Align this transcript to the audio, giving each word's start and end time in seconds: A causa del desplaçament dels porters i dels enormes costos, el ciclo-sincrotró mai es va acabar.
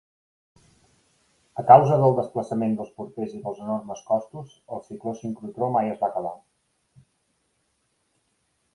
A 1.63 1.65
causa 1.71 1.99
del 2.03 2.15
desplaçament 2.21 2.73
dels 2.79 2.95
porters 3.01 3.37
i 3.41 3.43
dels 3.45 3.61
enormes 3.67 4.03
costos, 4.09 4.57
el 4.77 4.83
ciclo-sincrotró 4.89 5.71
mai 5.79 5.95
es 5.95 6.05
va 6.05 6.11
acabar. 6.13 6.37